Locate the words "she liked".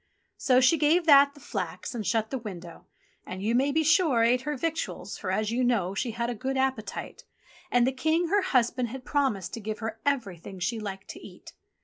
10.57-11.09